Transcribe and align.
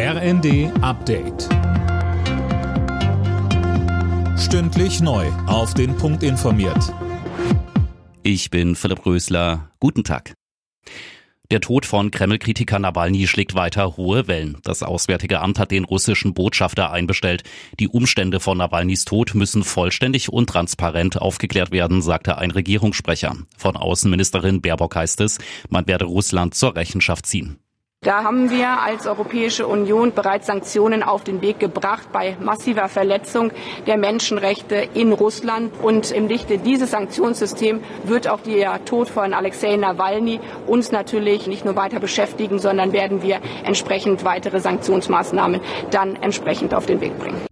RND 0.00 0.70
Update. 0.80 1.48
Stündlich 4.38 5.00
neu. 5.00 5.26
Auf 5.48 5.74
den 5.74 5.96
Punkt 5.96 6.22
informiert. 6.22 6.94
Ich 8.22 8.50
bin 8.50 8.76
Philipp 8.76 9.04
Rösler. 9.04 9.72
Guten 9.80 10.04
Tag. 10.04 10.34
Der 11.50 11.60
Tod 11.60 11.84
von 11.84 12.12
Kreml-Kritiker 12.12 12.78
Nawalny 12.78 13.26
schlägt 13.26 13.56
weiter 13.56 13.96
hohe 13.96 14.28
Wellen. 14.28 14.58
Das 14.62 14.84
Auswärtige 14.84 15.40
Amt 15.40 15.58
hat 15.58 15.72
den 15.72 15.84
russischen 15.84 16.32
Botschafter 16.32 16.92
einbestellt. 16.92 17.42
Die 17.80 17.88
Umstände 17.88 18.38
von 18.38 18.58
Nawalnys 18.58 19.04
Tod 19.04 19.34
müssen 19.34 19.64
vollständig 19.64 20.32
und 20.32 20.48
transparent 20.48 21.20
aufgeklärt 21.20 21.72
werden, 21.72 22.02
sagte 22.02 22.38
ein 22.38 22.52
Regierungssprecher. 22.52 23.34
Von 23.56 23.76
Außenministerin 23.76 24.62
Baerbock 24.62 24.94
heißt 24.94 25.20
es, 25.22 25.38
man 25.68 25.88
werde 25.88 26.04
Russland 26.04 26.54
zur 26.54 26.76
Rechenschaft 26.76 27.26
ziehen. 27.26 27.58
Da 28.08 28.22
haben 28.22 28.48
wir 28.48 28.80
als 28.80 29.08
Europäische 29.08 29.66
Union 29.66 30.12
bereits 30.12 30.46
Sanktionen 30.46 31.02
auf 31.02 31.24
den 31.24 31.42
Weg 31.42 31.58
gebracht 31.58 32.12
bei 32.12 32.36
massiver 32.40 32.88
Verletzung 32.88 33.50
der 33.88 33.98
Menschenrechte 33.98 34.76
in 34.94 35.12
Russland. 35.12 35.72
Und 35.82 36.12
im 36.12 36.28
Lichte 36.28 36.58
dieses 36.58 36.92
Sanktionssystems 36.92 37.82
wird 38.04 38.28
auch 38.28 38.40
der 38.40 38.84
Tod 38.84 39.08
von 39.08 39.34
Alexei 39.34 39.76
Nawalny 39.76 40.38
uns 40.68 40.92
natürlich 40.92 41.48
nicht 41.48 41.64
nur 41.64 41.74
weiter 41.74 41.98
beschäftigen, 41.98 42.60
sondern 42.60 42.92
werden 42.92 43.20
wir 43.20 43.40
entsprechend 43.64 44.24
weitere 44.24 44.60
Sanktionsmaßnahmen 44.60 45.60
dann 45.90 46.14
entsprechend 46.22 46.74
auf 46.74 46.86
den 46.86 47.00
Weg 47.00 47.18
bringen. 47.18 47.48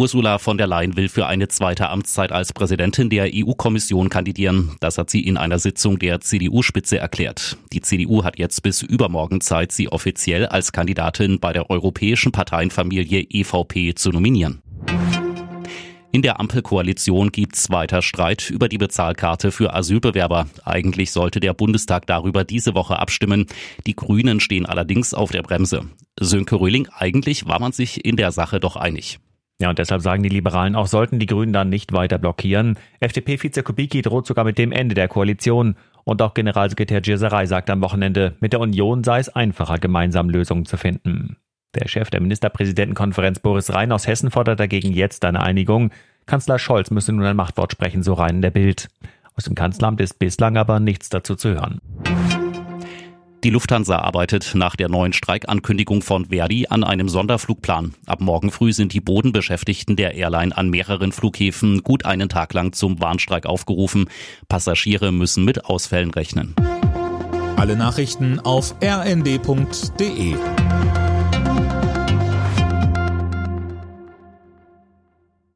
Ursula 0.00 0.38
von 0.38 0.56
der 0.56 0.66
Leyen 0.66 0.96
will 0.96 1.10
für 1.10 1.26
eine 1.26 1.48
zweite 1.48 1.90
Amtszeit 1.90 2.32
als 2.32 2.54
Präsidentin 2.54 3.10
der 3.10 3.28
EU-Kommission 3.34 4.08
kandidieren. 4.08 4.74
Das 4.80 4.96
hat 4.96 5.10
sie 5.10 5.20
in 5.20 5.36
einer 5.36 5.58
Sitzung 5.58 5.98
der 5.98 6.22
CDU-Spitze 6.22 6.96
erklärt. 6.96 7.58
Die 7.74 7.82
CDU 7.82 8.24
hat 8.24 8.38
jetzt 8.38 8.62
bis 8.62 8.80
übermorgen 8.80 9.42
Zeit, 9.42 9.72
sie 9.72 9.92
offiziell 9.92 10.46
als 10.46 10.72
Kandidatin 10.72 11.38
bei 11.38 11.52
der 11.52 11.68
europäischen 11.68 12.32
Parteienfamilie 12.32 13.26
EVP 13.28 13.94
zu 13.94 14.08
nominieren. 14.08 14.62
In 16.12 16.22
der 16.22 16.40
Ampelkoalition 16.40 17.30
gibt's 17.30 17.68
weiter 17.68 18.00
Streit 18.00 18.48
über 18.48 18.70
die 18.70 18.78
Bezahlkarte 18.78 19.52
für 19.52 19.74
Asylbewerber. 19.74 20.46
Eigentlich 20.64 21.12
sollte 21.12 21.40
der 21.40 21.52
Bundestag 21.52 22.06
darüber 22.06 22.44
diese 22.44 22.74
Woche 22.74 22.98
abstimmen. 22.98 23.44
Die 23.86 23.96
Grünen 23.96 24.40
stehen 24.40 24.64
allerdings 24.64 25.12
auf 25.12 25.30
der 25.30 25.42
Bremse. 25.42 25.90
Sönke 26.18 26.58
Röhling, 26.58 26.88
eigentlich 26.88 27.46
war 27.46 27.60
man 27.60 27.72
sich 27.72 28.02
in 28.02 28.16
der 28.16 28.32
Sache 28.32 28.60
doch 28.60 28.76
einig. 28.76 29.18
Ja, 29.60 29.68
und 29.68 29.78
deshalb 29.78 30.00
sagen 30.00 30.22
die 30.22 30.30
Liberalen 30.30 30.74
auch, 30.74 30.86
sollten 30.86 31.18
die 31.18 31.26
Grünen 31.26 31.52
dann 31.52 31.68
nicht 31.68 31.92
weiter 31.92 32.18
blockieren. 32.18 32.78
FDP-Vize 33.00 33.62
Kubicki 33.62 34.00
droht 34.00 34.26
sogar 34.26 34.44
mit 34.44 34.56
dem 34.56 34.72
Ende 34.72 34.94
der 34.94 35.06
Koalition. 35.06 35.76
Und 36.04 36.22
auch 36.22 36.32
Generalsekretär 36.32 37.02
Gierserei 37.02 37.44
sagt 37.44 37.68
am 37.68 37.82
Wochenende, 37.82 38.36
mit 38.40 38.54
der 38.54 38.60
Union 38.60 39.04
sei 39.04 39.20
es 39.20 39.28
einfacher, 39.28 39.78
gemeinsam 39.78 40.30
Lösungen 40.30 40.64
zu 40.64 40.78
finden. 40.78 41.36
Der 41.74 41.88
Chef 41.88 42.08
der 42.08 42.22
Ministerpräsidentenkonferenz 42.22 43.38
Boris 43.38 43.72
Rhein 43.72 43.92
aus 43.92 44.06
Hessen 44.06 44.30
fordert 44.30 44.58
dagegen 44.58 44.92
jetzt 44.92 45.24
eine 45.26 45.42
Einigung. 45.42 45.90
Kanzler 46.24 46.58
Scholz 46.58 46.90
müsse 46.90 47.12
nun 47.12 47.24
ein 47.24 47.36
Machtwort 47.36 47.72
sprechen, 47.72 48.02
so 48.02 48.14
rein 48.14 48.36
in 48.36 48.42
der 48.42 48.50
Bild. 48.50 48.88
Aus 49.36 49.44
dem 49.44 49.54
Kanzleramt 49.54 50.00
ist 50.00 50.18
bislang 50.18 50.56
aber 50.56 50.80
nichts 50.80 51.10
dazu 51.10 51.36
zu 51.36 51.50
hören. 51.50 51.80
Die 53.42 53.48
Lufthansa 53.48 53.96
arbeitet 53.96 54.54
nach 54.54 54.76
der 54.76 54.90
neuen 54.90 55.14
Streikankündigung 55.14 56.02
von 56.02 56.26
Verdi 56.26 56.66
an 56.68 56.84
einem 56.84 57.08
Sonderflugplan. 57.08 57.94
Ab 58.04 58.20
morgen 58.20 58.50
früh 58.50 58.74
sind 58.74 58.92
die 58.92 59.00
Bodenbeschäftigten 59.00 59.96
der 59.96 60.14
Airline 60.14 60.54
an 60.54 60.68
mehreren 60.68 61.10
Flughäfen 61.10 61.82
gut 61.82 62.04
einen 62.04 62.28
Tag 62.28 62.52
lang 62.52 62.74
zum 62.74 63.00
Warnstreik 63.00 63.46
aufgerufen. 63.46 64.10
Passagiere 64.48 65.10
müssen 65.10 65.46
mit 65.46 65.64
Ausfällen 65.64 66.10
rechnen. 66.10 66.54
Alle 67.56 67.76
Nachrichten 67.76 68.40
auf 68.40 68.74
rnd.de 68.82 70.36